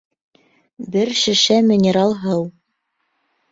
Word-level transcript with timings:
Бер 0.95 1.11
шешә 1.19 1.59
минерал 1.69 2.17
һыу 2.25 2.43